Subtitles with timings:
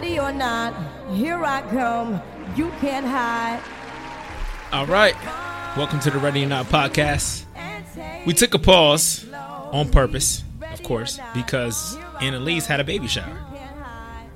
[0.00, 0.72] Ready or not,
[1.12, 2.22] here I come.
[2.56, 3.60] You can't hide.
[4.72, 5.14] All right.
[5.76, 7.44] Welcome to the Ready or Not podcast.
[8.24, 10.42] We took a pause on purpose,
[10.72, 13.38] of course, because Anelys had a baby shower.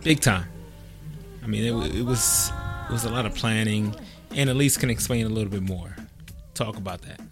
[0.03, 0.45] Big time.
[1.43, 2.53] I mean, it, it was
[2.91, 3.95] it was a lot of planning.
[4.33, 5.97] Anelys can explain a little bit more.
[6.53, 7.23] Talk about that.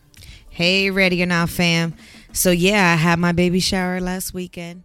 [0.49, 1.93] Hey, Ready or Not fam.
[2.33, 4.85] So, yeah, I had my baby shower last weekend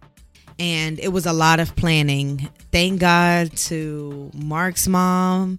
[0.58, 2.48] and it was a lot of planning.
[2.72, 5.58] Thank God to Mark's mom,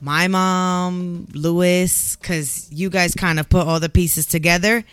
[0.00, 4.84] my mom, Lewis, because you guys kind of put all the pieces together.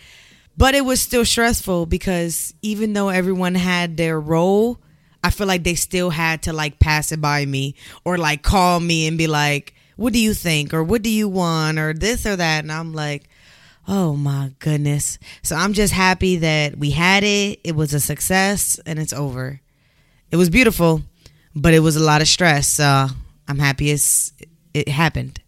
[0.57, 4.79] But it was still stressful because even though everyone had their role,
[5.23, 8.79] I feel like they still had to like pass it by me or like call
[8.79, 10.73] me and be like, what do you think?
[10.73, 11.77] Or what do you want?
[11.77, 12.63] Or this or that.
[12.63, 13.29] And I'm like,
[13.93, 15.19] Oh my goodness.
[15.43, 17.59] So I'm just happy that we had it.
[17.65, 19.59] It was a success and it's over.
[20.31, 21.01] It was beautiful,
[21.53, 22.69] but it was a lot of stress.
[22.69, 23.07] So
[23.49, 24.31] I'm happy it's
[24.73, 25.41] it happened.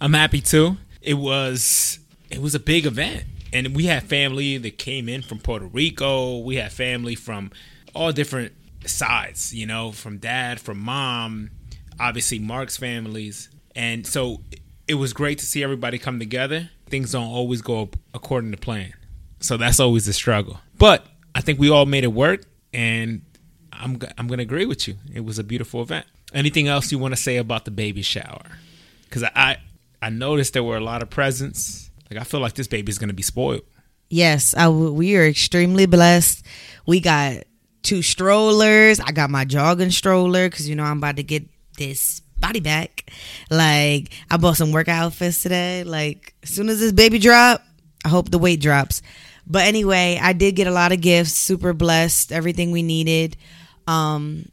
[0.00, 0.78] I'm happy too.
[1.02, 1.98] It was
[2.30, 3.24] it was a big event.
[3.52, 6.38] And we had family that came in from Puerto Rico.
[6.38, 7.50] We had family from
[7.94, 8.54] all different
[8.86, 11.50] sides, you know, from dad, from mom,
[12.00, 13.50] obviously Mark's families.
[13.76, 14.40] And so
[14.88, 18.92] it was great to see everybody come together things don't always go according to plan.
[19.40, 20.60] So that's always the struggle.
[20.78, 23.22] But I think we all made it work, and
[23.72, 24.96] I'm I'm gonna agree with you.
[25.12, 26.06] It was a beautiful event.
[26.32, 28.42] Anything else you want to say about the baby shower?
[29.04, 29.58] Because I
[30.00, 31.90] I noticed there were a lot of presents.
[32.10, 33.62] Like I feel like this baby is gonna be spoiled.
[34.10, 36.44] Yes, I, we are extremely blessed.
[36.86, 37.44] We got
[37.82, 39.00] two strollers.
[39.00, 43.10] I got my jogging stroller because you know I'm about to get this body back.
[43.50, 45.82] Like I bought some workout outfits today.
[45.84, 47.62] Like as soon as this baby drop,
[48.04, 49.00] I hope the weight drops.
[49.46, 51.32] But anyway, I did get a lot of gifts.
[51.32, 52.32] Super blessed.
[52.32, 53.36] Everything we needed.
[53.86, 54.46] Um,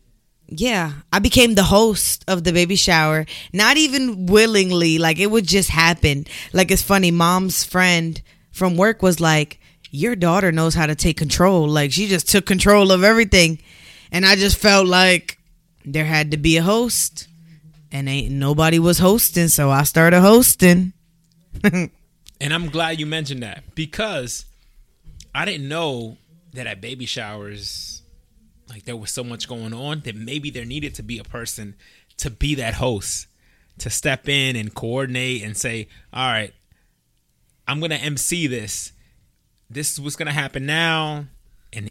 [0.47, 3.25] yeah, I became the host of the baby shower.
[3.53, 4.97] Not even willingly.
[4.97, 6.25] Like it would just happen.
[6.53, 7.11] Like it's funny.
[7.11, 12.07] Mom's friend from work was like, "Your daughter knows how to take control." Like she
[12.07, 13.59] just took control of everything,
[14.11, 15.37] and I just felt like
[15.85, 17.27] there had to be a host
[17.91, 20.93] and ain't nobody was hosting, so I started hosting.
[21.63, 21.91] and
[22.41, 24.45] I'm glad you mentioned that because
[25.35, 26.17] I didn't know
[26.53, 28.01] that at baby showers,
[28.69, 31.75] like there was so much going on that maybe there needed to be a person
[32.17, 33.27] to be that host,
[33.79, 36.53] to step in and coordinate and say, all right,
[37.67, 38.93] I'm going to MC this.
[39.69, 41.25] This is what's going to happen now
[41.71, 41.89] and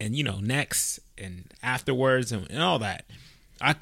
[0.00, 3.04] and you know next and afterwards and, and all that.
[3.60, 3.76] I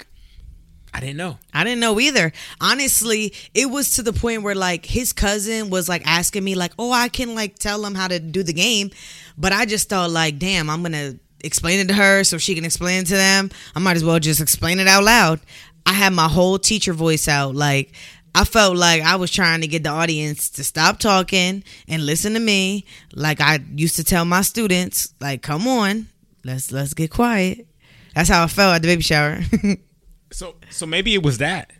[0.97, 1.37] I didn't know.
[1.53, 2.33] I didn't know either.
[2.59, 6.71] Honestly, it was to the point where like his cousin was like asking me like,
[6.79, 8.89] "Oh, I can like tell him how to do the game,"
[9.37, 11.13] but I just thought like, "Damn, I'm gonna
[11.43, 13.51] explain it to her so she can explain it to them.
[13.75, 15.39] I might as well just explain it out loud."
[15.85, 17.91] I had my whole teacher voice out, like.
[18.35, 22.33] I felt like I was trying to get the audience to stop talking and listen
[22.35, 22.85] to me,
[23.15, 26.09] like I used to tell my students, like, "Come on,
[26.43, 27.65] let's let's get quiet."
[28.13, 29.39] That's how I felt at the baby shower.
[30.31, 31.71] So so maybe it was that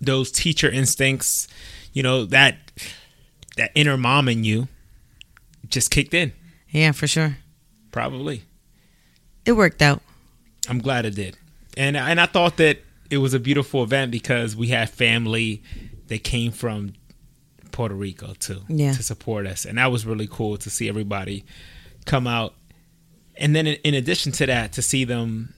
[0.00, 1.48] those teacher instincts,
[1.92, 2.56] you know that
[3.56, 4.68] that inner mom in you
[5.68, 6.32] just kicked in.
[6.70, 7.38] Yeah, for sure.
[7.90, 8.44] Probably.
[9.44, 10.02] It worked out.
[10.68, 11.36] I'm glad it did,
[11.76, 12.78] and and I thought that
[13.10, 15.62] it was a beautiful event because we had family
[16.06, 16.94] that came from
[17.72, 18.92] Puerto Rico too yeah.
[18.92, 21.44] to support us, and that was really cool to see everybody
[22.06, 22.54] come out.
[23.36, 25.54] And then in, in addition to that, to see them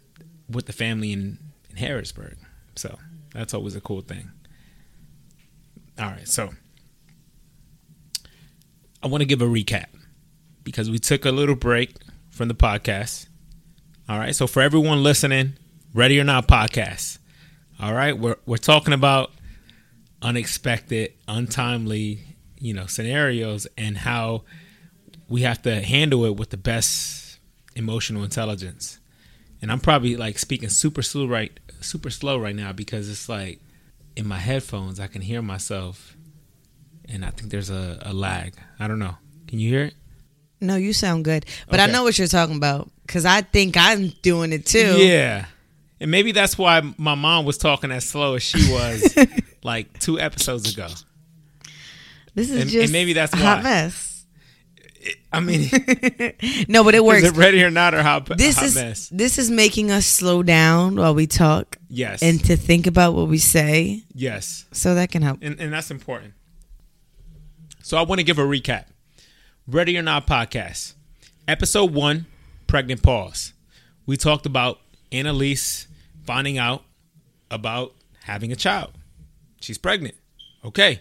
[0.48, 1.38] with the family in
[1.74, 2.36] in Harrisburg.
[2.76, 2.98] So
[3.32, 4.30] that's always a cool thing.
[5.98, 6.50] All right, so
[9.02, 9.86] I want to give a recap
[10.62, 11.94] because we took a little break
[12.30, 13.26] from the podcast.
[14.08, 15.54] All right, so for everyone listening,
[15.92, 17.18] Ready or Not podcast.
[17.80, 19.32] All right, we're we're talking about
[20.22, 22.20] unexpected, untimely,
[22.58, 24.44] you know, scenarios and how
[25.28, 27.38] we have to handle it with the best
[27.76, 28.98] emotional intelligence.
[29.60, 33.60] And I'm probably like speaking super slow right super slow right now because it's like
[34.16, 36.16] in my headphones I can hear myself
[37.08, 38.54] and I think there's a, a lag.
[38.78, 39.16] I don't know.
[39.48, 39.94] Can you hear it?
[40.60, 41.44] No, you sound good.
[41.68, 41.90] But okay.
[41.90, 44.96] I know what you're talking about because I think I'm doing it too.
[44.98, 45.46] Yeah.
[46.00, 49.16] And maybe that's why my mom was talking as slow as she was
[49.62, 50.88] like two episodes ago.
[52.34, 53.40] This is and, just and maybe that's why.
[53.40, 54.13] hot mess.
[55.32, 55.68] I mean,
[56.68, 57.22] no, but it works.
[57.22, 58.20] Is it ready or not, or how?
[58.20, 59.08] This hot is mess?
[59.10, 61.76] this is making us slow down while we talk.
[61.88, 64.04] Yes, and to think about what we say.
[64.14, 66.34] Yes, so that can help, and, and that's important.
[67.82, 68.86] So I want to give a recap.
[69.66, 70.94] Ready or not podcast,
[71.48, 72.26] episode one,
[72.66, 73.52] pregnant pause.
[74.06, 74.80] We talked about
[75.10, 75.86] Anelys
[76.24, 76.82] finding out
[77.50, 78.92] about having a child.
[79.60, 80.14] She's pregnant.
[80.64, 81.00] Okay.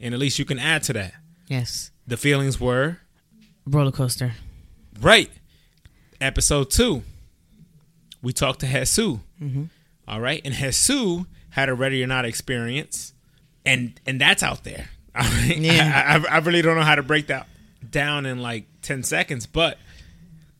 [0.00, 1.14] Anelys you can add to that.
[1.48, 1.90] Yes.
[2.06, 2.98] The feelings were
[3.66, 4.32] Roller coaster.
[5.00, 5.30] right.
[6.20, 7.02] Episode two,
[8.22, 8.98] we talked to Jesus.
[8.98, 9.64] Mm-hmm.
[10.06, 10.42] All right.
[10.44, 13.14] And Hesu had a ready or not experience.
[13.64, 14.90] And and that's out there.
[15.46, 16.20] Yeah.
[16.28, 17.46] I, I, I really don't know how to break that
[17.88, 19.78] down in like 10 seconds, but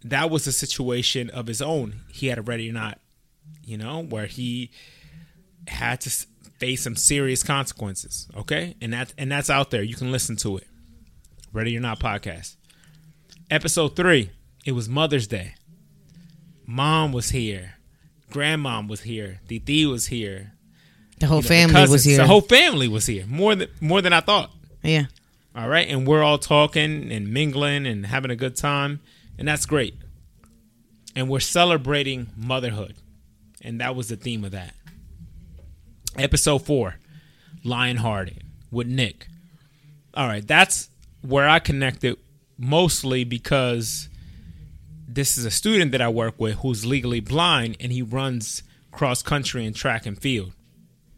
[0.04, 2.00] that was a situation of his own.
[2.10, 2.98] He had a ready or not,
[3.64, 4.70] you know, where he
[5.68, 6.10] had to
[6.58, 8.28] face some serious consequences.
[8.36, 9.82] Okay, and that and that's out there.
[9.82, 10.66] You can listen to it.
[11.52, 12.56] Ready or not podcast.
[13.50, 14.30] Episode three.
[14.64, 15.54] It was Mother's Day.
[16.66, 17.74] Mom was here.
[18.30, 19.40] Grandmom was here.
[19.48, 20.52] Didi was here.
[21.18, 22.16] The whole You know, the family was here.
[22.18, 23.26] The whole family was here.
[23.26, 24.50] More than more than I thought.
[24.82, 25.06] yeah.
[25.56, 25.88] All right.
[25.88, 29.00] And we're all talking and mingling and having a good time.
[29.36, 29.94] And that's great.
[31.16, 32.94] And we're celebrating motherhood.
[33.60, 34.74] And that was the theme of that.
[36.16, 36.96] Episode four
[37.64, 39.26] Lionhearted with Nick.
[40.14, 40.46] All right.
[40.46, 40.88] That's
[41.22, 42.16] where I connected
[42.60, 44.08] mostly because
[45.08, 48.62] this is a student that I work with who's legally blind and he runs
[48.92, 50.52] cross country and track and field.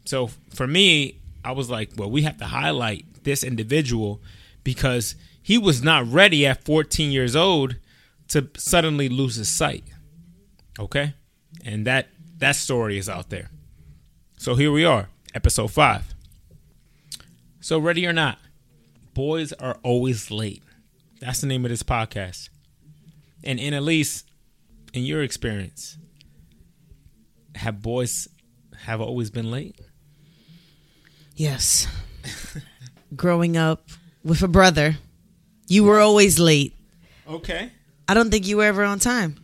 [0.05, 4.21] So for me, I was like, well, we have to highlight this individual
[4.63, 7.75] because he was not ready at 14 years old
[8.29, 9.83] to suddenly lose his sight.
[10.79, 11.13] Okay?
[11.65, 12.07] And that
[12.37, 13.49] that story is out there.
[14.37, 16.13] So here we are, episode 5.
[17.59, 18.39] So ready or not,
[19.13, 20.63] boys are always late.
[21.23, 22.49] That's the name of this podcast.
[23.45, 24.27] And in at least
[24.93, 25.97] in your experience,
[27.55, 28.27] have boys
[28.79, 29.79] have always been late?
[31.35, 31.87] Yes.
[33.15, 33.87] Growing up
[34.25, 34.97] with a brother,
[35.67, 36.75] you were always late.
[37.25, 37.71] Okay.
[38.09, 39.37] I don't think you were ever on time.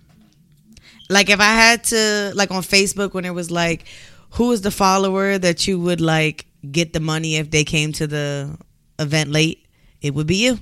[1.10, 3.86] Like if I had to like on Facebook when it was like
[4.32, 8.06] who is the follower that you would like get the money if they came to
[8.06, 8.58] the
[9.00, 9.66] event late,
[10.02, 10.60] it would be you.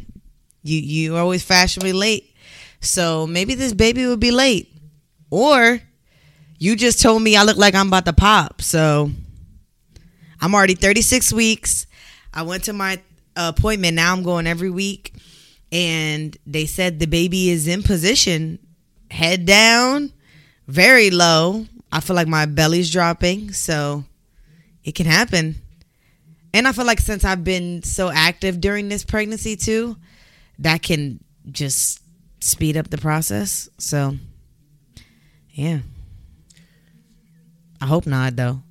[0.67, 2.35] You you always fashionably late.
[2.81, 4.73] So maybe this baby would be late.
[5.29, 5.79] Or
[6.59, 8.61] you just told me I look like I'm about to pop.
[8.61, 9.11] So
[10.41, 11.87] I'm already 36 weeks.
[12.33, 13.01] I went to my
[13.35, 13.95] appointment.
[13.95, 15.13] Now I'm going every week.
[15.71, 18.59] And they said the baby is in position,
[19.11, 20.13] head down,
[20.67, 21.65] very low.
[21.91, 23.51] I feel like my belly's dropping.
[23.51, 24.05] So
[24.83, 25.55] it can happen.
[26.53, 29.97] And I feel like since I've been so active during this pregnancy too,
[30.59, 32.01] that can just
[32.39, 33.69] speed up the process.
[33.77, 34.15] So,
[35.51, 35.79] yeah.
[37.79, 38.61] I hope not though,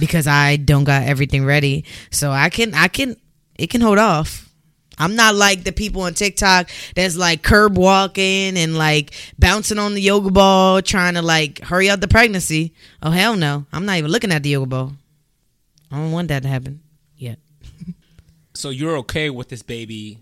[0.00, 1.84] because I don't got everything ready.
[2.10, 3.16] So I can, I can,
[3.58, 4.46] it can hold off.
[4.98, 9.94] I'm not like the people on TikTok that's like curb walking and like bouncing on
[9.94, 12.72] the yoga ball, trying to like hurry up the pregnancy.
[13.02, 13.66] Oh hell no!
[13.72, 14.92] I'm not even looking at the yoga ball.
[15.90, 16.80] I don't want that to happen
[17.16, 17.38] yet.
[18.54, 20.18] So you're okay with this baby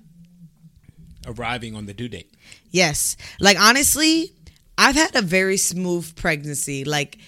[1.26, 2.32] arriving on the due date?
[2.70, 3.16] Yes.
[3.40, 4.32] Like honestly,
[4.76, 6.84] I've had a very smooth pregnancy.
[6.84, 7.18] Like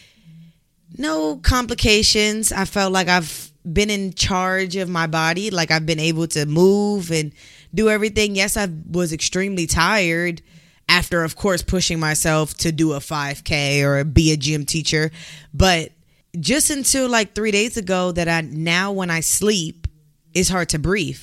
[0.99, 2.53] no complications.
[2.53, 5.51] I felt like I've been in charge of my body.
[5.51, 7.33] Like I've been able to move and
[7.75, 8.37] do everything.
[8.37, 10.43] Yes, I was extremely tired
[10.89, 15.11] after of course pushing myself to do a 5k or be a gym teacher,
[15.53, 15.91] but
[16.39, 19.89] just until like 3 days ago that I now when I sleep
[20.33, 21.21] it's hard to breathe.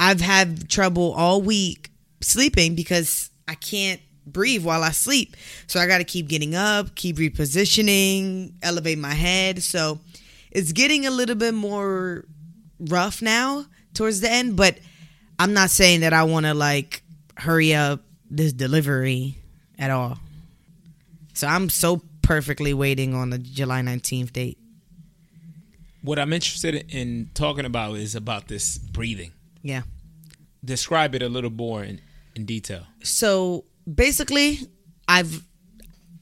[0.00, 1.91] I've had trouble all week
[2.22, 5.36] sleeping because I can't breathe while I sleep.
[5.66, 9.62] So I got to keep getting up, keep repositioning, elevate my head.
[9.62, 9.98] So
[10.50, 12.24] it's getting a little bit more
[12.78, 14.78] rough now towards the end, but
[15.38, 17.02] I'm not saying that I want to like
[17.36, 19.36] hurry up this delivery
[19.78, 20.18] at all.
[21.34, 24.58] So I'm so perfectly waiting on the July 19th date.
[26.02, 29.32] What I'm interested in talking about is about this breathing.
[29.62, 29.82] Yeah.
[30.64, 32.00] Describe it a little more in,
[32.34, 32.86] in detail.
[33.02, 34.58] so basically
[35.08, 35.42] i've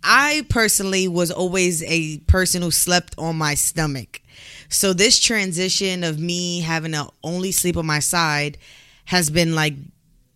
[0.02, 4.20] i personally was always a person who slept on my stomach
[4.68, 8.56] so this transition of me having to only sleep on my side
[9.04, 9.74] has been like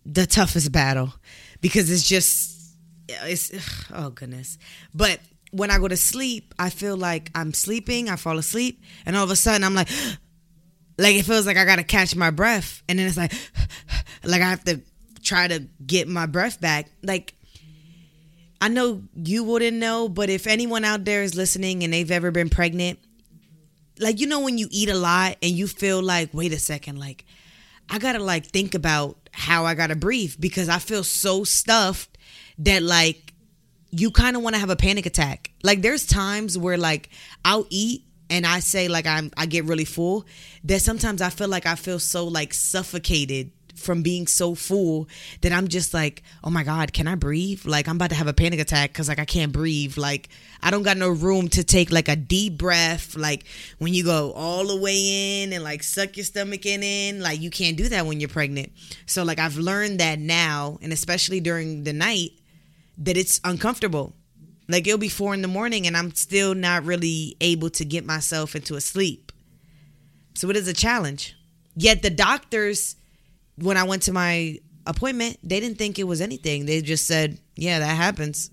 [0.05, 1.13] the toughest battle
[1.61, 2.75] because it's just
[3.07, 3.51] it's
[3.93, 4.57] oh goodness
[4.93, 5.19] but
[5.51, 9.23] when i go to sleep i feel like i'm sleeping i fall asleep and all
[9.23, 9.89] of a sudden i'm like
[10.97, 13.33] like it feels like I gotta catch my breath, and then it's like,
[14.23, 14.81] like I have to
[15.25, 16.89] try to get my breath back.
[17.01, 17.33] Like
[18.61, 22.31] I know you wouldn't know, but if anyone out there is listening and they've ever
[22.31, 22.99] been pregnant,
[23.99, 26.99] like you know when you eat a lot and you feel like, wait a second,
[26.99, 27.25] like
[27.89, 32.17] I gotta like think about how I gotta breathe because I feel so stuffed
[32.59, 33.33] that like
[33.91, 35.51] you kind of want to have a panic attack.
[35.63, 37.09] Like there's times where like
[37.43, 40.25] I'll eat and I say like I'm I get really full.
[40.63, 45.07] That sometimes I feel like I feel so like suffocated from being so full
[45.41, 47.65] that I'm just like, oh my God, can I breathe?
[47.65, 49.97] Like I'm about to have a panic attack because like I can't breathe.
[49.97, 50.29] Like
[50.61, 53.15] I don't got no room to take like a deep breath.
[53.15, 53.45] Like
[53.77, 57.41] when you go all the way in and like suck your stomach in in, like
[57.41, 58.71] you can't do that when you're pregnant.
[59.05, 62.31] So like I've learned that now, and especially during the night,
[62.97, 64.13] that it's uncomfortable.
[64.67, 68.05] Like it'll be four in the morning and I'm still not really able to get
[68.05, 69.31] myself into a sleep.
[70.33, 71.35] So it is a challenge.
[71.75, 72.95] Yet the doctors
[73.57, 76.65] when I went to my appointment, they didn't think it was anything.
[76.65, 78.51] They just said, "Yeah, that happens."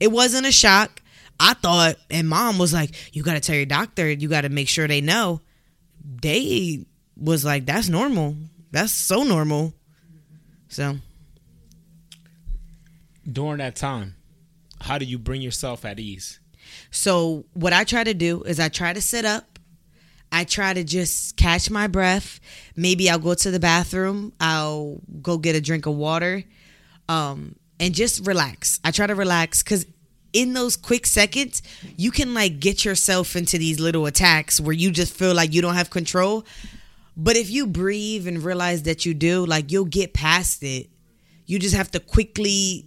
[0.00, 1.00] It wasn't a shock.
[1.40, 4.10] I thought, and mom was like, "You got to tell your doctor.
[4.10, 5.40] You got to make sure they know."
[6.22, 6.84] They
[7.16, 8.36] was like, "That's normal.
[8.70, 9.74] That's so normal."
[10.68, 10.96] So,
[13.30, 14.16] During that time,
[14.80, 16.40] how do you bring yourself at ease?
[16.90, 19.51] so what I try to do is I try to sit up.
[20.32, 22.40] I try to just catch my breath.
[22.74, 24.32] Maybe I'll go to the bathroom.
[24.40, 26.42] I'll go get a drink of water,
[27.08, 28.80] um, and just relax.
[28.82, 29.86] I try to relax because
[30.32, 31.62] in those quick seconds,
[31.96, 35.60] you can like get yourself into these little attacks where you just feel like you
[35.60, 36.44] don't have control.
[37.16, 40.88] But if you breathe and realize that you do, like you'll get past it.
[41.44, 42.86] You just have to quickly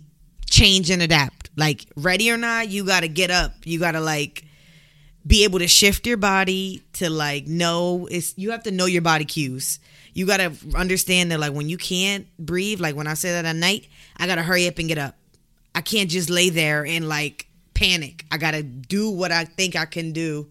[0.50, 1.52] change and adapt.
[1.56, 3.54] Like ready or not, you got to get up.
[3.66, 4.46] You got to like
[5.28, 9.02] be able to shift your body to like know it's you have to know your
[9.02, 9.80] body cues.
[10.14, 13.44] You got to understand that like when you can't breathe, like when I say that
[13.46, 15.16] at night, I got to hurry up and get up.
[15.74, 18.24] I can't just lay there and like panic.
[18.32, 20.50] I got to do what I think I can do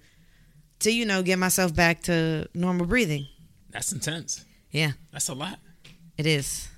[0.80, 3.26] to you know get myself back to normal breathing.
[3.70, 4.44] That's intense.
[4.70, 5.58] Yeah, That's a lot.
[6.18, 6.68] it is.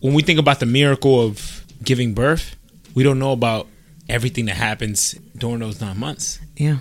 [0.00, 2.54] When we think about the miracle of giving birth,
[2.94, 3.66] we don't know about
[4.08, 6.38] everything that happens during those nine months.
[6.56, 6.76] Yeah.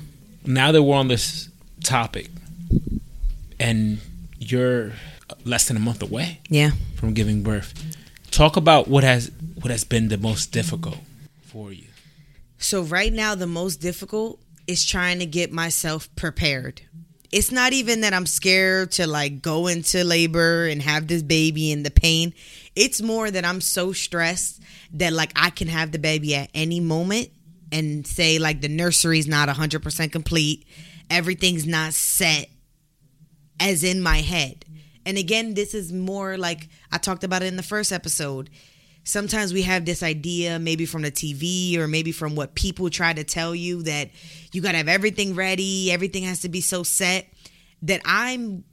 [0.45, 1.49] Now that we're on this
[1.83, 2.29] topic,
[3.59, 3.99] and
[4.39, 4.93] you're
[5.43, 6.71] less than a month away Yeah.
[6.95, 7.73] from giving birth,
[8.31, 10.97] talk about what has what has been the most difficult
[11.47, 11.85] for you.
[12.59, 16.81] So right now the most difficult is trying to get myself prepared.
[17.31, 21.71] It's not even that I'm scared to like go into labor and have this baby
[21.71, 22.33] and the pain.
[22.75, 24.61] It's more that I'm so stressed
[24.93, 27.29] that like I can have the baby at any moment
[27.75, 30.65] and say like the nursery's not 100% complete,
[31.09, 32.49] everything's not set
[33.59, 34.63] as in my head.
[35.05, 38.49] And again, this is more like I talked about it in the first episode.
[39.03, 43.11] Sometimes we have this idea, maybe from the TV or maybe from what people try
[43.11, 44.09] to tell you, that
[44.53, 47.27] you got to have everything ready, everything has to be so set.
[47.81, 48.63] That I'm,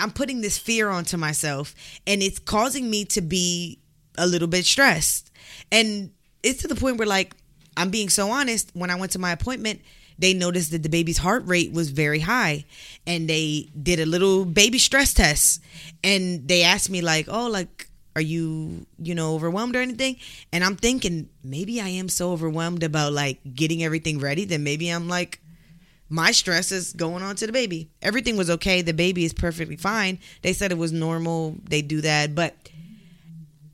[0.00, 1.74] I'm putting this fear onto myself,
[2.06, 3.80] and it's causing me to be
[4.16, 5.30] a little bit stressed.
[5.70, 6.12] And
[6.42, 7.34] it's to the point where, like,
[7.78, 8.70] I'm being so honest.
[8.74, 9.80] When I went to my appointment,
[10.18, 12.64] they noticed that the baby's heart rate was very high,
[13.06, 15.62] and they did a little baby stress test.
[16.02, 20.16] And they asked me, like, "Oh, like, are you, you know, overwhelmed or anything?"
[20.52, 24.88] And I'm thinking maybe I am so overwhelmed about like getting everything ready that maybe
[24.90, 25.40] I'm like
[26.10, 27.90] my stress is going on to the baby.
[28.00, 28.82] Everything was okay.
[28.82, 30.18] The baby is perfectly fine.
[30.42, 31.56] They said it was normal.
[31.68, 32.34] They do that.
[32.34, 32.56] But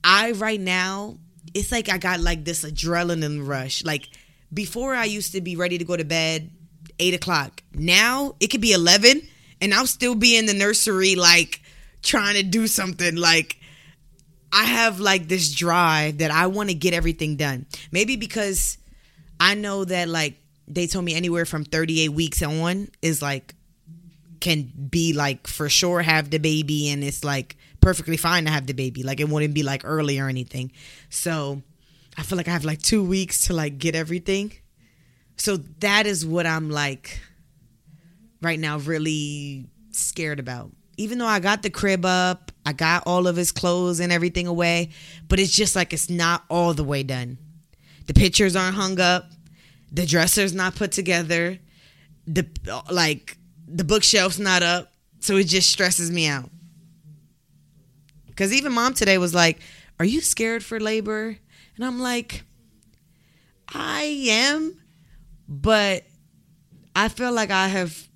[0.03, 1.17] I, right now,
[1.55, 3.85] it's like I got like this adrenaline rush.
[3.85, 4.09] Like
[4.53, 6.51] before, I used to be ready to go to bed
[6.99, 7.63] eight o'clock.
[7.73, 9.23] Now it could be 11
[9.61, 11.63] and I'll still be in the nursery, like
[12.03, 13.17] trying to do something.
[13.17, 13.59] Like,
[14.53, 17.67] I have like this drive that I want to get everything done.
[17.91, 18.79] Maybe because
[19.41, 20.35] I know that like
[20.69, 23.55] they told me anywhere from 38 weeks on is like
[24.41, 28.67] can be like for sure have the baby and it's like perfectly fine to have
[28.67, 29.03] the baby.
[29.03, 30.73] Like it wouldn't be like early or anything.
[31.11, 31.63] So
[32.17, 34.53] I feel like I have like two weeks to like get everything.
[35.37, 37.21] So that is what I'm like
[38.41, 40.71] right now really scared about.
[40.97, 44.47] Even though I got the crib up, I got all of his clothes and everything
[44.47, 44.91] away,
[45.29, 47.37] but it's just like it's not all the way done.
[48.07, 49.31] The pictures aren't hung up,
[49.93, 51.59] the dresser's not put together,
[52.27, 52.47] the
[52.91, 53.37] like
[53.67, 56.49] the bookshelf's not up, so it just stresses me out.
[58.37, 59.61] Cuz even mom today was like,
[59.99, 61.39] "Are you scared for labor?"
[61.77, 62.45] And I'm like,
[63.69, 64.77] "I am,
[65.49, 66.05] but
[66.97, 68.09] I feel like I have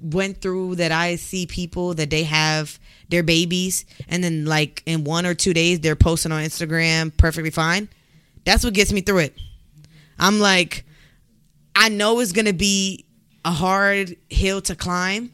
[0.00, 2.78] went through that I see people that they have
[3.08, 7.50] their babies and then like in one or two days they're posting on Instagram perfectly
[7.50, 7.88] fine.
[8.44, 9.38] That's what gets me through it.
[10.18, 10.84] I'm like
[11.74, 13.04] I know it's to be
[13.44, 15.32] a hard hill to climb,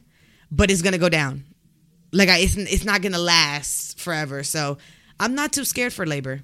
[0.51, 1.45] but it's to go down.
[2.13, 4.43] Like I, it's it's not going to last forever.
[4.43, 4.79] So,
[5.19, 6.43] I'm not too scared for labor.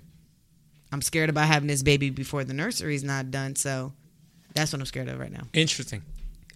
[0.92, 3.56] I'm scared about having this baby before the nursery's not done.
[3.56, 3.92] So
[4.54, 5.44] that's what I'm scared of right now.
[5.52, 6.02] Interesting.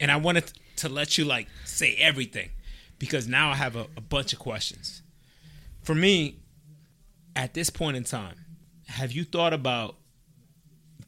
[0.00, 2.50] And I wanted to let you like say everything
[2.98, 5.02] because now I have a, a bunch of questions.
[5.82, 6.36] For me,
[7.34, 8.36] at this point in time,
[8.86, 9.96] have you thought about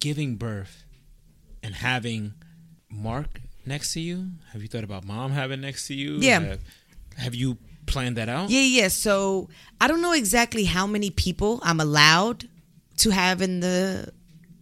[0.01, 0.85] giving birth
[1.63, 2.35] and having
[2.91, 4.31] Mark next to you?
[4.53, 6.17] Have you thought about mom having next to you?
[6.17, 6.41] Yeah.
[6.41, 6.61] Have,
[7.19, 8.51] have you planned that out?
[8.51, 8.89] Yeah, yeah.
[8.89, 9.49] So
[9.81, 12.49] I don't know exactly how many people I'm allowed
[12.99, 14.13] to have in the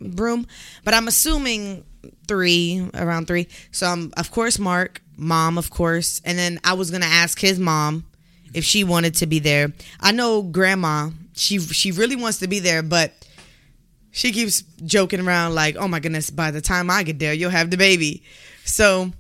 [0.01, 0.47] room,
[0.85, 1.85] but I'm assuming
[2.27, 3.49] three, around three.
[3.71, 7.59] So I'm, of course, Mark, mom, of course, and then I was gonna ask his
[7.59, 8.05] mom
[8.55, 9.73] if she wanted to be there.
[10.01, 13.13] I know grandma, she she really wants to be there, but
[14.11, 17.51] she keeps joking around like, "Oh my goodness, by the time I get there, you'll
[17.51, 18.23] have the baby."
[18.65, 19.13] So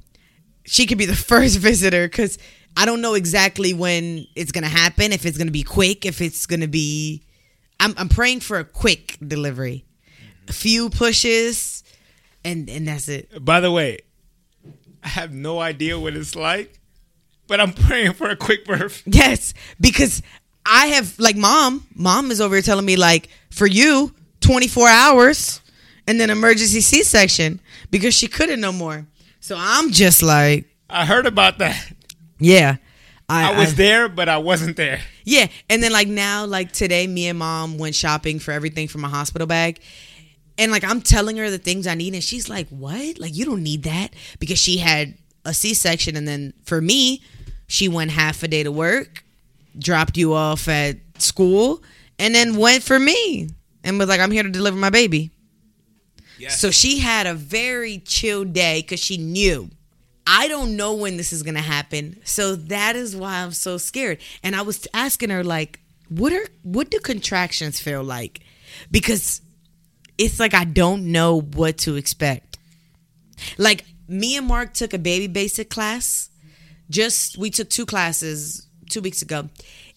[0.64, 2.38] she could be the first visitor because
[2.76, 5.12] I don't know exactly when it's gonna happen.
[5.12, 7.22] If it's gonna be quick, if it's gonna be,
[7.80, 9.84] I'm I'm praying for a quick delivery,
[10.48, 11.84] a few pushes,
[12.44, 13.44] and and that's it.
[13.44, 14.00] By the way,
[15.02, 16.78] I have no idea what it's like,
[17.46, 19.02] but I'm praying for a quick birth.
[19.06, 20.22] Yes, because
[20.64, 21.86] I have like mom.
[21.94, 25.60] Mom is over here telling me like for you, 24 hours,
[26.06, 27.60] and then emergency C-section
[27.90, 29.06] because she couldn't no more.
[29.40, 31.92] So I'm just like, I heard about that.
[32.42, 32.76] Yeah.
[33.28, 35.00] I was there, but I wasn't there.
[35.24, 38.98] Yeah, and then like now, like today, me and mom went shopping for everything for
[38.98, 39.80] my hospital bag.
[40.58, 43.18] And like I'm telling her the things I need, and she's like, What?
[43.18, 46.16] Like, you don't need that because she had a C section.
[46.16, 47.22] And then for me,
[47.68, 49.24] she went half a day to work,
[49.78, 51.82] dropped you off at school,
[52.18, 53.48] and then went for me
[53.84, 55.30] and was like, I'm here to deliver my baby.
[56.38, 56.60] Yes.
[56.60, 59.70] So she had a very chill day because she knew
[60.26, 62.20] I don't know when this is gonna happen.
[62.24, 64.18] So that is why I'm so scared.
[64.42, 68.40] And I was asking her like, what are what do contractions feel like?
[68.90, 69.40] Because
[70.18, 72.58] it's like I don't know what to expect.
[73.58, 76.28] Like me and Mark took a baby basic class.
[76.90, 79.48] Just we took two classes two weeks ago,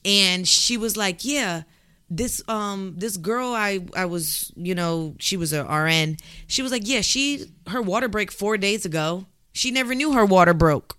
[0.05, 1.63] and she was like, "Yeah,
[2.09, 6.17] this um this girl I I was you know she was a RN.
[6.47, 9.25] She was like, yeah, she her water break four days ago.
[9.55, 10.97] She never knew her water broke,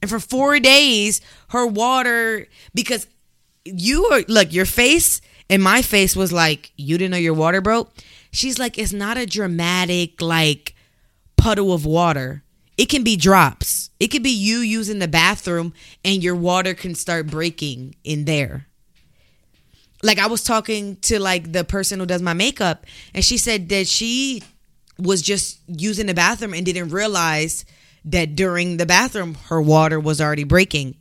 [0.00, 3.06] and for four days her water because
[3.64, 7.60] you are look your face and my face was like you didn't know your water
[7.60, 7.92] broke.
[8.32, 10.74] She's like, it's not a dramatic like
[11.36, 12.42] puddle of water.
[12.78, 13.90] It can be drops.
[14.00, 18.66] It could be you using the bathroom and your water can start breaking in there
[20.02, 23.68] like I was talking to like the person who does my makeup and she said
[23.68, 24.42] that she
[24.98, 27.64] was just using the bathroom and didn't realize
[28.04, 30.96] that during the bathroom her water was already breaking.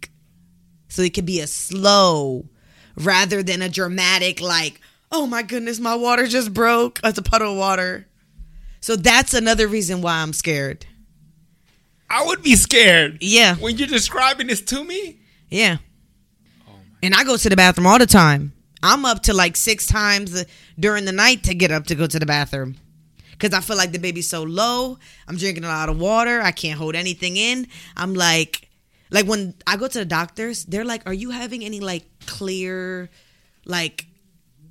[0.87, 2.45] So it could be a slow
[2.95, 4.79] rather than a dramatic like,
[5.11, 8.07] "Oh my goodness, my water just broke." It's a puddle of water.
[8.81, 10.85] So that's another reason why I'm scared.
[12.09, 13.19] I would be scared.
[13.21, 13.55] Yeah.
[13.55, 15.77] When you're describing this to me, Yeah.
[16.67, 18.51] Oh and I go to the bathroom all the time.
[18.83, 20.43] I'm up to like six times
[20.79, 22.75] during the night to get up to go to the bathroom.
[23.41, 24.99] Cause I feel like the baby's so low.
[25.27, 26.41] I'm drinking a lot of water.
[26.41, 27.65] I can't hold anything in.
[27.97, 28.69] I'm like,
[29.09, 33.09] like when I go to the doctors, they're like, "Are you having any like clear,
[33.65, 34.05] like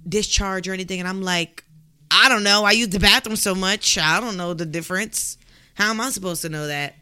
[0.09, 1.65] discharge or anything?" And I'm like,
[2.13, 2.63] "I don't know.
[2.65, 3.99] I use the bathroom so much.
[3.99, 5.37] I don't know the difference.
[5.75, 6.95] How am I supposed to know that?"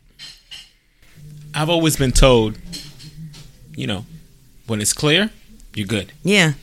[1.54, 2.56] I've always been told,
[3.76, 4.06] you know,
[4.66, 5.30] when it's clear,
[5.74, 6.12] you're good.
[6.24, 6.54] Yeah.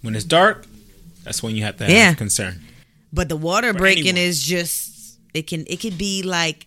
[0.00, 0.66] When it's dark,
[1.22, 2.14] that's when you have to have Yeah.
[2.14, 2.62] concern.
[3.14, 4.28] But the water For breaking anyone.
[4.28, 6.66] is just it can it could be like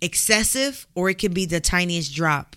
[0.00, 2.56] excessive or it could be the tiniest drop.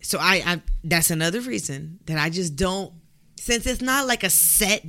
[0.00, 2.92] So I, I that's another reason that I just don't
[3.38, 4.82] since it's not like a set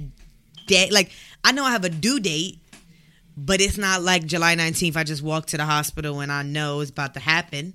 [0.67, 1.11] day like
[1.43, 2.59] I know I have a due date
[3.35, 6.79] but it's not like July 19th I just walk to the hospital and I know
[6.79, 7.73] it's about to happen.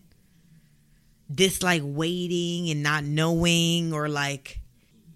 [1.28, 4.60] This like waiting and not knowing or like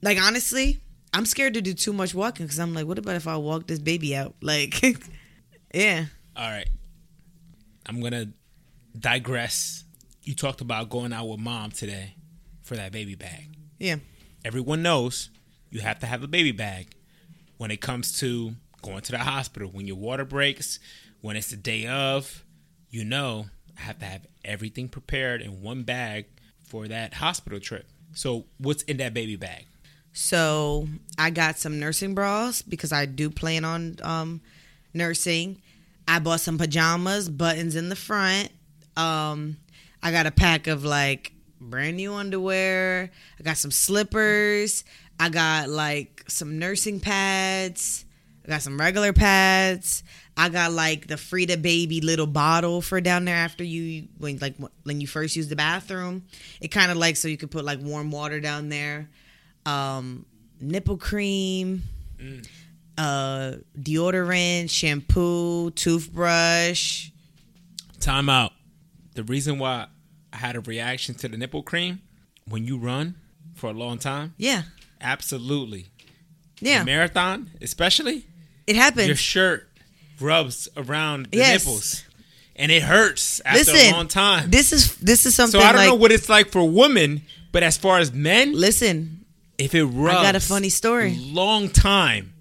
[0.02, 0.80] like honestly,
[1.12, 3.66] I'm scared to do too much walking because I'm like, what about if I walk
[3.66, 4.34] this baby out?
[4.42, 4.80] Like,
[5.74, 6.68] yeah, All right.
[7.86, 8.28] I'm going to
[8.98, 9.84] digress.
[10.22, 12.14] You talked about going out with mom today
[12.62, 13.48] for that baby bag.
[13.78, 13.96] yeah,
[14.44, 15.30] Everyone knows
[15.70, 16.94] you have to have a baby bag
[17.58, 19.68] when it comes to going to the hospital.
[19.70, 20.78] When your water breaks,
[21.20, 22.44] when it's the day of,
[22.90, 23.46] you know,
[23.78, 26.26] I have to have everything prepared in one bag
[26.62, 27.86] for that hospital trip.
[28.14, 29.66] So, what's in that baby bag?
[30.12, 34.40] So I got some nursing bras because I do plan on um,
[34.92, 35.62] nursing.
[36.08, 38.50] I bought some pajamas, buttons in the front.
[38.96, 39.56] Um,
[40.02, 43.10] I got a pack of like brand new underwear.
[43.38, 44.84] I got some slippers.
[45.18, 48.04] I got like some nursing pads.
[48.44, 50.02] I got some regular pads.
[50.36, 54.54] I got like the Frida baby little bottle for down there after you when like
[54.84, 56.24] when you first use the bathroom.
[56.60, 59.10] It kind of like so you could put like warm water down there.
[59.66, 60.26] Um,
[60.60, 61.82] nipple cream,
[62.98, 67.10] uh, deodorant, shampoo, toothbrush.
[68.00, 68.52] Time out.
[69.14, 69.86] The reason why
[70.32, 72.00] I had a reaction to the nipple cream
[72.48, 73.16] when you run
[73.54, 74.62] for a long time, Yeah,
[75.00, 75.86] absolutely.
[76.60, 76.82] yeah.
[76.84, 78.24] Marathon, especially,
[78.66, 79.06] It happens.
[79.06, 79.68] your shirt
[80.18, 81.64] rubs around the Yes.
[81.64, 82.02] nipples,
[82.56, 84.50] and it hurts after Listen, a long time.
[84.50, 87.22] This is this is something so I don't like know what it's like for women,
[87.52, 89.19] but as far as men, listen.
[89.60, 91.16] If it rubs, I got a funny story.
[91.20, 92.34] Long time,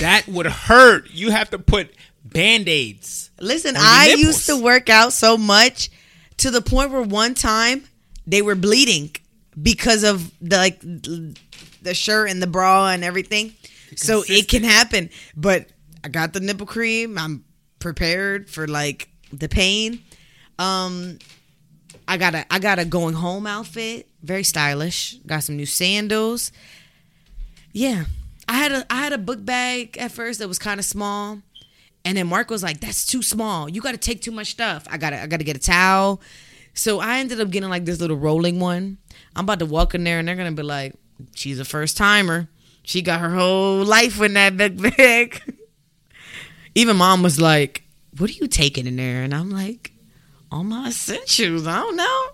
[0.00, 1.10] that would hurt.
[1.10, 3.30] You have to put band aids.
[3.40, 4.24] Listen, I nipples.
[4.24, 5.90] used to work out so much
[6.38, 7.84] to the point where one time
[8.26, 9.10] they were bleeding
[9.60, 13.54] because of the like the shirt and the bra and everything.
[13.96, 15.10] So it can happen.
[15.36, 15.68] But
[16.04, 17.16] I got the nipple cream.
[17.18, 17.44] I'm
[17.78, 20.02] prepared for like the pain.
[20.58, 21.18] Um
[22.08, 25.18] I got a I got a going home outfit, very stylish.
[25.26, 26.50] Got some new sandals.
[27.72, 28.06] Yeah.
[28.48, 31.42] I had a I had a book bag at first that was kind of small.
[32.06, 33.68] And then Mark was like, "That's too small.
[33.68, 34.86] You got to take too much stuff.
[34.90, 36.22] I got to I got to get a towel."
[36.72, 38.96] So I ended up getting like this little rolling one.
[39.36, 40.94] I'm about to walk in there and they're going to be like,
[41.34, 42.48] "She's a first timer.
[42.84, 45.42] She got her whole life in that big bag."
[46.74, 47.82] Even mom was like,
[48.16, 49.92] "What are you taking in there?" And I'm like,
[50.50, 51.66] "All my essentials.
[51.66, 52.28] I don't know."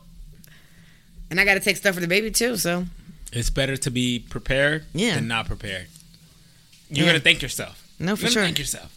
[1.31, 2.87] And I got to take stuff for the baby too, so
[3.33, 5.17] It's better to be prepared Yeah.
[5.17, 5.89] than not prepared.
[6.89, 7.13] You're Yeah.
[7.13, 7.83] gonna thank yourself.
[7.99, 8.43] No, You're for sure.
[8.45, 8.93] Thank yourself.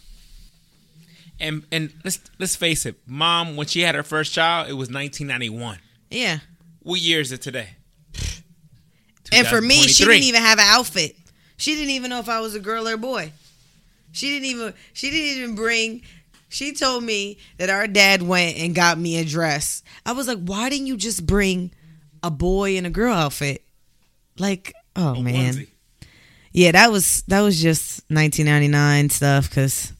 [1.40, 4.88] And and let's let's face it, mom, when she had her first child, it was
[4.90, 5.78] 1991.
[6.10, 6.40] yeah.
[6.80, 7.70] What year is it today?
[9.32, 11.16] And for me, she didn't even have an outfit.
[11.58, 13.32] She didn't even know if I was a girl or a boy.
[14.12, 16.02] She didn't even she didn't even bring
[16.48, 19.82] she told me that our dad went and got me a dress.
[20.06, 21.70] I was like, "Why didn't you just bring
[22.22, 23.64] a boy and a girl outfit?"
[24.38, 25.54] Like, oh A man.
[25.54, 25.68] onesie.
[26.52, 29.92] Yeah, that was that was just 1999 stuff cuz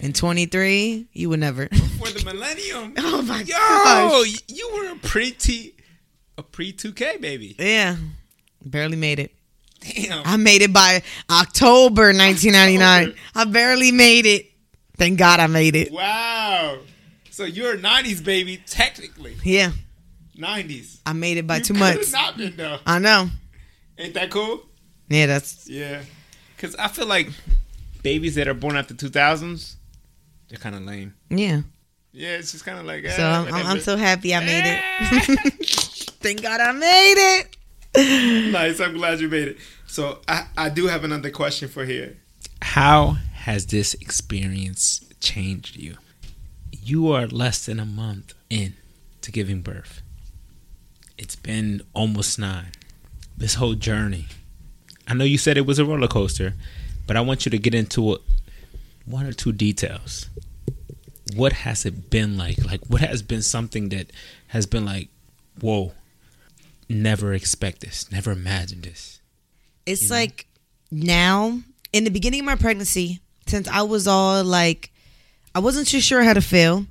[0.00, 1.68] in 23, you would never.
[1.68, 2.94] For the millennium.
[2.98, 4.42] oh my Yo, gosh.
[4.48, 5.74] you were a pre T,
[6.38, 7.54] a pre 2K baby.
[7.58, 7.96] Yeah.
[8.64, 9.34] Barely made it.
[9.80, 10.22] Damn.
[10.26, 13.14] I made it by October 1999.
[13.34, 14.49] I barely made it.
[15.00, 15.90] Thank God I made it.
[15.90, 16.80] Wow.
[17.30, 19.34] So you're a 90s baby, technically.
[19.42, 19.72] Yeah,
[20.36, 20.98] 90s.
[21.06, 22.12] I made it by You two coulda months.
[22.12, 22.80] Not been though.
[22.86, 23.30] I know.
[23.96, 24.62] Ain't that cool?
[25.08, 26.02] Yeah, that's Yeah.
[26.54, 27.30] Because I feel like
[28.02, 29.76] babies that are born after 2000s,
[30.50, 31.14] they're kind of lame.
[31.30, 31.62] yeah.
[32.12, 33.06] Yeah, it's just kind of like.
[33.06, 33.66] So eh, I'm, I'm.
[33.66, 35.38] I'm so happy I made it.
[36.20, 37.46] Thank God I made
[37.96, 38.52] it.
[38.52, 38.80] nice.
[38.80, 39.58] I'm glad you made it.
[39.86, 42.18] So I, I do have another question for here.
[42.60, 45.96] How has this experience changed you?
[46.70, 48.74] You are less than a month in
[49.22, 50.02] to giving birth.
[51.16, 52.72] It's been almost nine.
[53.36, 54.26] This whole journey.
[55.08, 56.52] I know you said it was a roller coaster,
[57.06, 58.20] but I want you to get into it,
[59.06, 60.28] one or two details.
[61.34, 62.62] What has it been like?
[62.62, 64.12] Like, what has been something that
[64.48, 65.08] has been like,
[65.60, 65.92] whoa,
[66.90, 69.20] never expect this, never imagined this.
[69.86, 70.14] It's You know?
[70.16, 70.46] like
[70.90, 71.60] now,
[71.94, 73.20] in the beginning of my pregnancy,
[73.50, 74.92] since I was all like,
[75.54, 76.86] I wasn't too sure how to feel.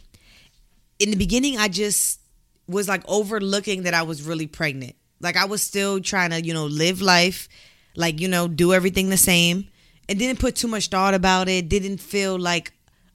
[1.00, 2.19] In the beginning, I just
[2.67, 4.95] was like overlooking that I was really pregnant.
[5.22, 7.48] Like I was still trying to, you know, live life,
[7.95, 9.69] like, you know, do everything the same
[10.08, 11.69] and didn't put too much thought about it.
[11.69, 12.74] Didn't feel like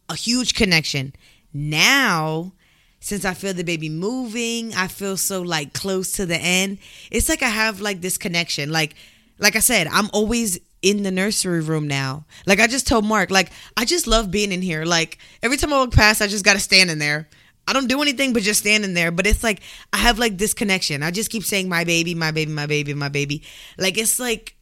[0.08, 1.14] a huge connection.
[1.52, 2.52] Now,
[3.00, 6.78] since I feel the baby moving, I feel so like close to the end.
[7.10, 8.72] It's like I have like this connection.
[8.72, 8.94] Like
[9.38, 12.26] like I said, I'm always in the nursery room now.
[12.46, 14.84] Like I just told Mark, like I just love being in here.
[14.84, 17.26] Like every time I walk past, I just got to stand in there.
[17.66, 19.10] I don't do anything but just stand in there.
[19.10, 19.62] But it's like
[19.94, 21.02] I have like this connection.
[21.02, 23.42] I just keep saying my baby, my baby, my baby, my baby.
[23.78, 24.54] Like it's like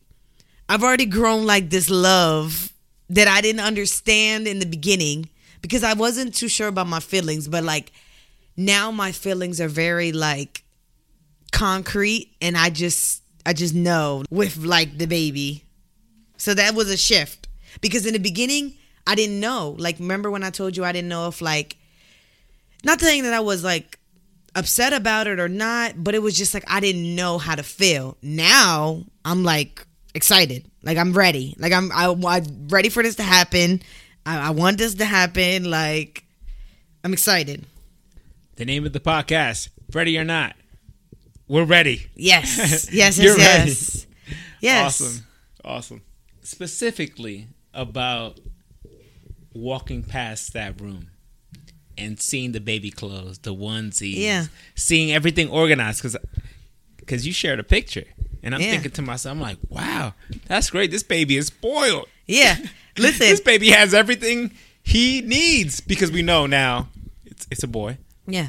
[0.68, 2.72] I've already grown like this love
[3.10, 5.28] that I didn't understand in the beginning
[5.60, 7.90] because I wasn't too sure about my feelings, but like
[8.56, 10.62] now my feelings are very like
[11.50, 15.64] concrete and I just I just know with like the baby.
[16.42, 17.46] So that was a shift
[17.80, 18.74] because in the beginning
[19.06, 19.76] I didn't know.
[19.78, 21.76] Like remember when I told you I didn't know if like
[22.82, 24.00] not saying that I was like
[24.56, 27.62] upset about it or not, but it was just like I didn't know how to
[27.62, 28.16] feel.
[28.22, 33.22] Now I'm like excited, like I'm ready, like I'm I, I'm ready for this to
[33.22, 33.80] happen.
[34.26, 35.70] I, I want this to happen.
[35.70, 36.24] Like
[37.04, 37.66] I'm excited.
[38.56, 40.56] The name of the podcast, Ready or Not.
[41.46, 42.08] We're ready.
[42.16, 43.68] Yes, yes, yes, You're ready.
[43.70, 44.06] yes.
[44.60, 45.00] Yes.
[45.00, 45.26] Awesome.
[45.64, 46.02] Awesome.
[46.42, 48.38] Specifically about
[49.54, 51.08] walking past that room
[51.96, 54.46] and seeing the baby clothes, the onesies, Yeah.
[54.74, 56.16] seeing everything organized because
[56.96, 58.04] because you shared a picture,
[58.44, 58.70] and I'm Yeah.
[58.70, 60.14] thinking to myself, I'm like, wow,
[60.46, 60.90] that's great.
[60.92, 62.06] This baby is spoiled.
[62.26, 62.56] Yeah.
[62.96, 63.20] Listen.
[63.20, 64.52] this baby has everything
[64.84, 66.88] he needs because we know now
[67.24, 68.48] it's it's a boy, yeah.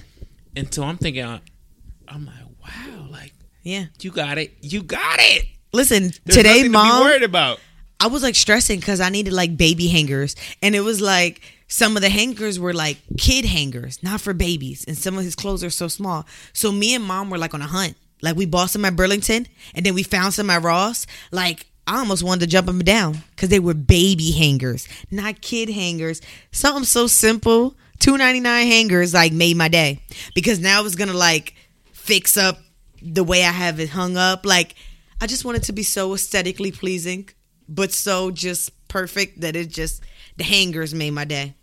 [0.56, 3.86] and so I'm thinking, I'm like, wow, like Yeah.
[4.02, 5.46] you got it, you got it.
[5.74, 7.60] Listen, There's today, nothing to be mom, worried about.
[8.04, 11.40] I was like stressing because I needed like baby hangers, and it was like
[11.70, 15.36] some of the hangers were like kid hangers, not for babies, and some of his
[15.36, 16.28] clothes are so small.
[16.52, 17.96] So me and mom were like on a hunt.
[18.22, 21.08] Like we bought some at Burlington, and then we found some at Ross.
[21.32, 25.70] Like I almost wanted to jump them down because they were baby hangers, not kid
[25.70, 26.20] hangers.
[26.52, 30.02] Something so simple, two ninety nine hangers, like made my day
[30.36, 31.56] because now it's gonna like
[31.94, 32.58] fix up
[33.02, 34.46] the way I have it hung up.
[34.46, 34.76] Like
[35.22, 37.30] I just want it to be so aesthetically pleasing,
[37.74, 40.02] but so just perfect that it just
[40.38, 41.56] the hangers made my day.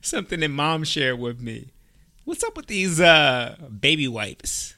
[0.00, 1.68] Something that mom shared with me.
[2.24, 4.74] What's up with these uh baby wipes?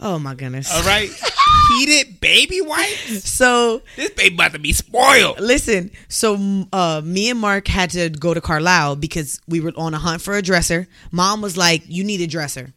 [0.00, 0.74] Oh my goodness.
[0.74, 1.08] All right,
[1.68, 3.28] heated baby wipes.
[3.30, 5.38] So This baby about to be spoiled.
[5.38, 9.94] listen, so uh, me and Mark had to go to Carlisle because we were on
[9.94, 10.88] a hunt for a dresser.
[11.12, 12.72] Mom was like, "You need a dresser."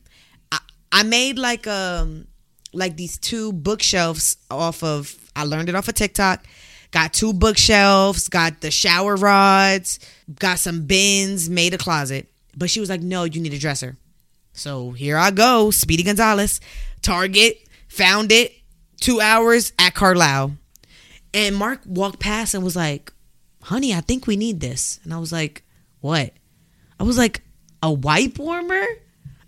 [0.52, 0.60] I,
[0.92, 2.28] I made like um
[2.74, 5.16] like these two bookshelves off of.
[5.36, 6.46] I learned it off of TikTok.
[6.96, 8.30] Got two bookshelves.
[8.30, 10.00] Got the shower rods.
[10.40, 11.50] Got some bins.
[11.50, 12.32] Made a closet.
[12.56, 13.98] But she was like, "No, you need a dresser."
[14.54, 16.62] So here I go, Speedy Gonzalez,
[17.02, 18.54] Target, found it.
[19.02, 20.54] Two hours at Carlisle.
[21.34, 23.12] And Mark walked past and was like,
[23.62, 25.02] honey, I think we need this.
[25.04, 25.64] And I was like,
[26.00, 26.32] what?
[26.98, 27.42] I was like,
[27.84, 28.86] a wipe warmer?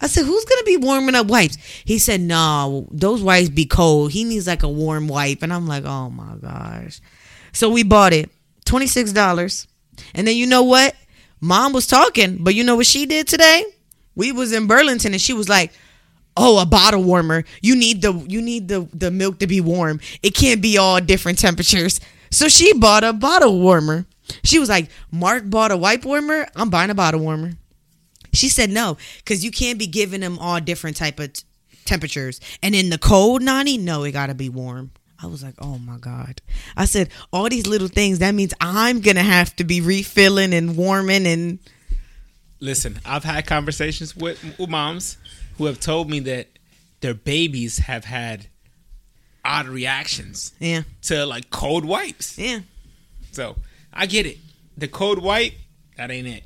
[0.01, 1.55] I said, who's to be warming up wipes?
[1.85, 4.11] He said, no, those wipes be cold.
[4.11, 5.41] He needs like a warm wipe.
[5.41, 6.99] And I'm like, oh my gosh.
[7.53, 8.29] So we bought it,
[8.65, 9.67] $26.
[10.13, 10.95] And then you know what?
[11.39, 13.65] Mom was talking, but you know what she did today?
[14.15, 15.71] We was in Burlington and she was like,
[16.37, 17.43] oh a bottle warmer.
[17.61, 19.99] You need the you need the the milk to be warm.
[20.23, 21.99] It can't be all different temperatures.
[22.31, 24.05] So she bought a bottle warmer.
[24.43, 26.47] She was like mark bought a wipe warmer?
[26.55, 27.53] I'm buying a bottle warmer.
[28.33, 31.43] She said no because you can't be giving them all different type of t-
[31.85, 32.39] temperatures.
[32.61, 35.97] And in the cold nani no it gotta be warm I was like, oh my
[35.97, 36.41] God.
[36.75, 40.53] I said, all these little things, that means I'm going to have to be refilling
[40.53, 41.59] and warming and
[42.59, 45.17] Listen, I've had conversations with, with moms
[45.57, 46.47] who have told me that
[47.01, 48.47] their babies have had
[49.45, 52.37] odd reactions yeah, to like cold wipes.
[52.37, 52.61] yeah,
[53.31, 53.57] So
[53.93, 54.37] I get it.
[54.75, 55.53] The cold wipe,
[55.97, 56.43] that ain't it.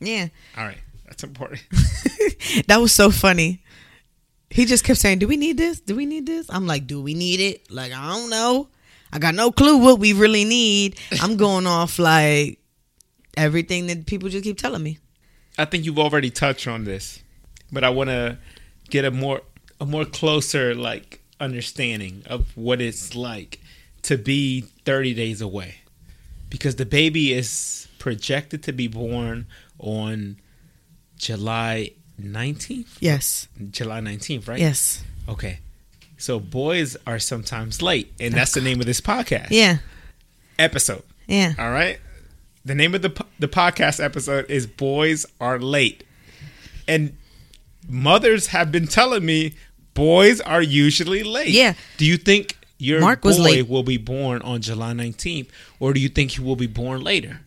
[0.00, 0.28] yeah.
[0.56, 1.62] All right, that's important.
[2.66, 3.59] that was so funny.
[4.50, 5.80] He just kept saying, "Do we need this?
[5.80, 8.68] Do we need this?" I'm like, "Do we need it?" Like, I don't know.
[9.12, 10.98] I got no clue what we really need.
[11.20, 12.58] I'm going off like
[13.36, 14.98] everything that people just keep telling me.
[15.58, 17.20] I think you've already touched on this,
[17.72, 18.38] but I want to
[18.88, 19.42] get a more
[19.80, 23.60] a more closer like understanding of what it's like
[24.02, 25.76] to be 30 days away
[26.50, 29.46] because the baby is projected to be born
[29.78, 30.36] on
[31.16, 33.48] July 19th Yes.
[33.70, 35.02] July 19th right Yes.
[35.28, 35.60] okay
[36.16, 39.78] so boys are sometimes late and that's the name of this podcast Yeah.
[40.58, 41.54] episode Yeah.
[41.58, 41.98] all right.
[42.64, 46.04] The name of the the podcast episode is "Boys Are Late,"
[46.86, 47.16] and
[47.88, 49.54] mothers have been telling me
[49.94, 51.48] boys are usually late.
[51.48, 51.72] Yeah.
[51.96, 53.66] Do you think your Mark boy late.
[53.68, 57.40] will be born on July nineteenth, or do you think he will be born later?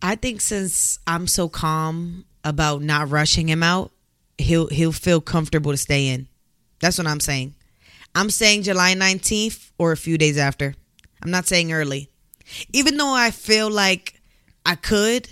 [0.00, 3.90] I think since I'm so calm about not rushing him out,
[4.38, 6.28] he'll he'll feel comfortable to stay in.
[6.80, 7.54] That's what I'm saying.
[8.14, 10.74] I'm saying July 19th or a few days after.
[11.22, 12.08] I'm not saying early.
[12.72, 14.20] Even though I feel like
[14.66, 15.28] I could,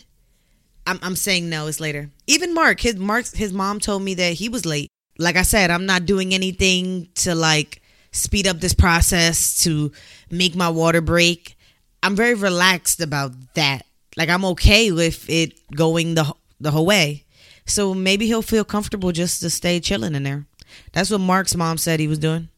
[0.86, 2.10] I'm, I'm saying no, it's later.
[2.26, 4.88] Even Mark, his Mark's his mom told me that he was late.
[5.18, 9.92] Like I said, I'm not doing anything to like speed up this process to
[10.30, 11.56] make my water break.
[12.02, 13.84] I'm very relaxed about that.
[14.16, 17.24] Like I'm okay with it going the the whole way.
[17.66, 20.46] So maybe he'll feel comfortable just to stay chilling in there.
[20.92, 22.48] That's what Mark's mom said he was doing.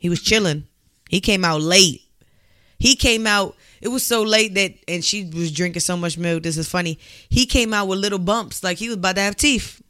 [0.00, 0.66] He was chilling.
[1.08, 2.02] He came out late.
[2.78, 3.54] He came out.
[3.80, 6.42] It was so late that, and she was drinking so much milk.
[6.42, 6.98] This is funny.
[7.28, 9.82] He came out with little bumps, like he was about to have teeth.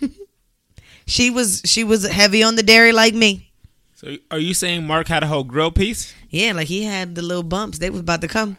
[1.06, 3.50] she was she was heavy on the dairy like me.
[3.94, 6.14] So, are you saying Mark had a whole grill piece?
[6.30, 7.78] Yeah, like he had the little bumps.
[7.78, 8.56] They was about to come.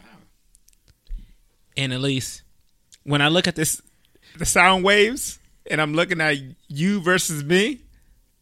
[1.76, 2.42] Anelys,
[3.04, 3.80] when I look at this,
[4.38, 5.38] the sound waves,
[5.70, 6.36] and I'm looking at
[6.68, 7.80] you versus me,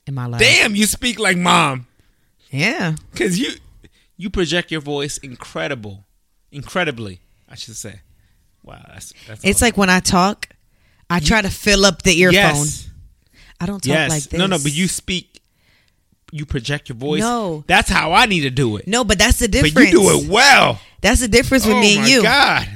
[0.07, 0.41] In my life.
[0.41, 1.87] damn, you speak like mom.
[2.51, 2.97] Yeah.
[3.15, 3.53] Cause you
[4.17, 6.05] you project your voice incredible,
[6.51, 8.01] incredibly, I should say.
[8.63, 9.45] Wow, that's that's.
[9.45, 9.67] It's awesome.
[9.67, 10.49] like when I talk,
[11.09, 12.35] I try to fill up the earphone.
[12.35, 12.91] yes,
[13.61, 14.11] I don't talk yes.
[14.11, 14.39] like this.
[14.39, 15.41] No, no, but you speak.
[16.31, 17.21] You project your voice.
[17.21, 17.65] No.
[17.67, 18.87] that's how I need to do it.
[18.87, 19.73] No, but that's the difference.
[19.73, 20.79] but you do it well.
[21.01, 22.23] That's the difference with oh me and my you.
[22.23, 22.69] God,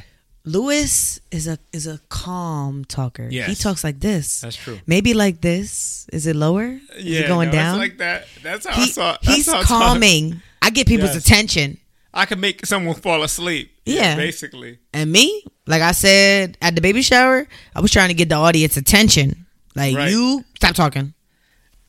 [0.45, 3.29] Lewis is a is a calm talker.
[3.29, 4.41] He talks like this.
[4.41, 4.81] that's true.
[4.87, 6.07] Maybe like this.
[6.13, 6.81] Is it lower?
[6.97, 7.79] Is it going no, down?
[7.79, 8.27] like that.
[8.43, 9.13] That's how I He- saw.
[9.23, 10.43] That's he's how I saw calming.
[10.61, 11.25] I get people's Yes.
[11.27, 11.79] attention.
[12.15, 13.71] I can make someone fall asleep.
[13.87, 14.17] Yeah.
[14.17, 14.79] basically.
[14.93, 18.35] And me, like I said at the baby shower, I was trying to get the
[18.37, 19.47] audience attention.
[19.75, 20.11] Like Right.
[20.11, 21.15] you stop talking.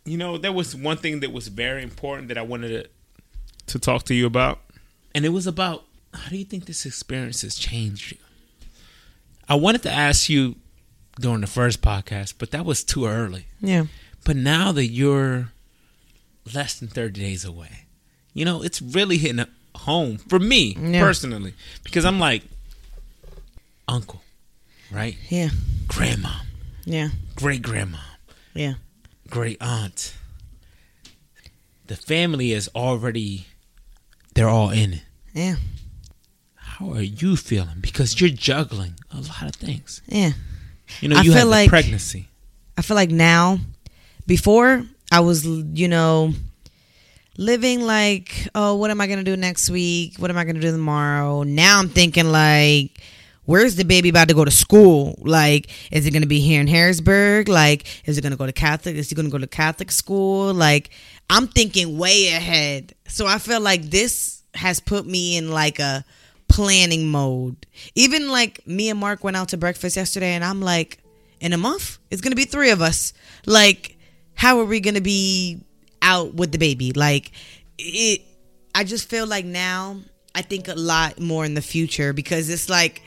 [0.06, 2.90] You know, there was one thing that was very important that I wanted to
[3.66, 4.60] to talk to you about,
[5.16, 8.18] and it was about how do you think this experience has changed you?
[9.48, 10.56] I wanted to ask you
[11.20, 13.46] during the first podcast, but that was too early.
[13.62, 13.86] Yeah.
[14.26, 15.50] But now that you're
[16.54, 17.86] less than 30 days away,
[18.34, 21.02] you know, it's really hitting home for me Yeah.
[21.02, 21.54] personally
[21.84, 22.44] because I'm like,
[23.88, 24.22] uncle,
[24.92, 25.18] right?
[25.30, 25.50] Yeah.
[25.88, 26.32] Grandma,
[26.86, 27.10] Yeah.
[27.36, 28.00] great grandma,
[28.54, 28.76] Yeah.
[29.30, 30.14] great aunt.
[31.88, 33.48] The family is already,
[34.36, 35.04] they're all in it.
[35.34, 35.56] Yeah.
[36.84, 37.78] How are you feeling?
[37.80, 40.02] Because you're juggling a lot of things.
[40.08, 40.32] Yeah.
[41.00, 42.28] You know, I you feel have the like- pregnancy.
[42.78, 43.60] I feel like now,
[44.28, 46.34] before I was, you know,
[47.38, 50.16] living like, oh, what am I gonna do next week?
[50.18, 51.44] What am I gonna do tomorrow?
[51.44, 53.00] Now I'm thinking like,
[53.46, 55.16] where's the baby about to go to school?
[55.22, 57.48] Like, is it gonna be here in Harrisburg?
[57.48, 58.96] Like, is it gonna go to Catholic?
[58.96, 60.54] Is he gonna go to Catholic school?
[60.54, 60.90] Like,
[61.30, 62.94] I'm thinking way ahead.
[63.08, 66.04] So I feel like this has put me in like a
[66.54, 67.66] planning mode.
[67.96, 71.00] Even like me and Mark went out to breakfast yesterday, and I'm like,
[71.40, 73.12] in a month, it's gonna be three of us.
[73.48, 73.98] Like,
[74.36, 75.64] how are we gonna be
[76.04, 76.94] out with the baby?
[76.94, 77.32] Like,
[77.80, 78.22] it.
[78.76, 79.98] I just feel like now
[80.36, 83.02] I think a lot more in the future because it's like,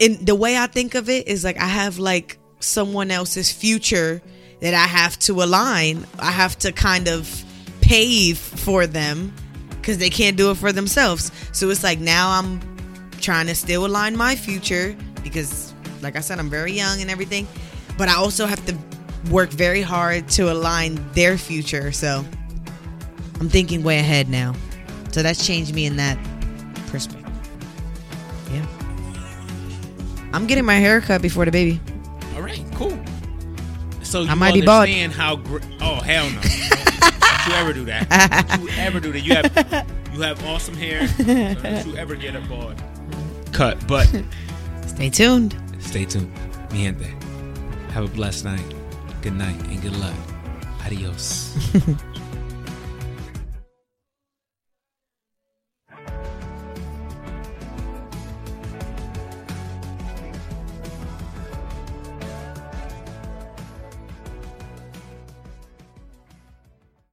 [0.00, 4.20] in the way I think of it is like I have like someone else's future
[4.60, 6.04] that I have to align.
[6.18, 7.44] I have to kind of
[7.80, 9.34] pave for them
[9.82, 11.32] because they can't do it for themselves.
[11.50, 12.60] So it's like now I'm
[13.20, 17.48] trying to still align my future because, like I said, I'm very young and everything,
[17.98, 18.78] but I also have to
[19.30, 21.90] work very hard to align their future.
[21.90, 22.24] So
[23.40, 24.54] I'm thinking way ahead now.
[25.10, 26.16] So that's changed me in that
[26.86, 27.28] perspective.
[28.52, 28.64] Yeah.
[30.32, 31.80] I'm getting my hair cut before the baby.
[32.36, 32.98] All right, cool.
[34.02, 34.88] So you I might be bald.
[34.88, 35.36] how?
[35.36, 36.40] Gr- oh hell no!
[37.46, 38.48] don't you ever do that?
[38.48, 39.20] Don't you ever do that?
[39.20, 41.06] You have you have awesome hair.
[41.18, 42.82] Don't you ever get a bald
[43.52, 43.84] cut?
[43.86, 44.06] But
[44.86, 45.56] Stay tuned.
[45.80, 46.30] stay tuned.
[46.72, 47.06] Mi gente.
[47.92, 48.74] Have a blessed night.
[49.22, 50.14] Good night and good luck.
[50.84, 51.56] Adios.